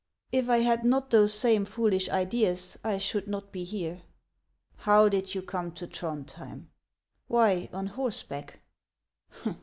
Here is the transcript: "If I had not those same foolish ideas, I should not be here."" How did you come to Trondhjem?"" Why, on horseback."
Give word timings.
"If 0.31 0.49
I 0.49 0.61
had 0.61 0.83
not 0.83 1.11
those 1.11 1.31
same 1.31 1.63
foolish 1.63 2.09
ideas, 2.09 2.75
I 2.83 2.97
should 2.97 3.27
not 3.27 3.51
be 3.51 3.63
here."" 3.63 4.01
How 4.87 5.09
did 5.09 5.35
you 5.35 5.43
come 5.43 5.71
to 5.73 5.85
Trondhjem?"" 5.85 6.69
Why, 7.27 7.69
on 7.71 7.85
horseback." 7.85 8.61